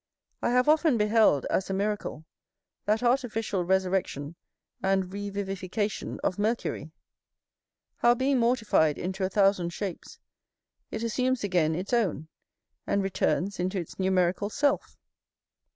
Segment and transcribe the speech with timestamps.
[0.41, 2.25] I have often beheld, as a miracle,
[2.85, 4.33] that artificial resurrection
[4.81, 6.89] and revivification of mercury,
[7.97, 10.17] how being mortified into a thousand shapes,
[10.89, 12.29] it assumes again its own,
[12.87, 14.97] and returns into its numerical self.